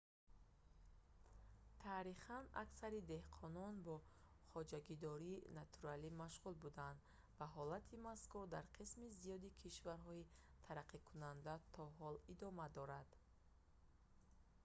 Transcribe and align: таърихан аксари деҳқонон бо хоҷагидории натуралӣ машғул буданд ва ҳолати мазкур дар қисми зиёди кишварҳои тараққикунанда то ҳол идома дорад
таърихан 1.83 2.45
аксари 2.63 3.01
деҳқонон 3.13 3.73
бо 3.87 3.95
хоҷагидории 4.51 5.43
натуралӣ 5.59 6.09
машғул 6.23 6.55
буданд 6.63 6.99
ва 7.37 7.45
ҳолати 7.55 7.95
мазкур 8.07 8.43
дар 8.55 8.65
қисми 8.77 9.07
зиёди 9.21 9.55
кишварҳои 9.61 10.29
тараққикунанда 10.65 11.53
то 11.73 11.81
ҳол 11.99 12.15
идома 12.33 12.65
дорад 12.77 13.09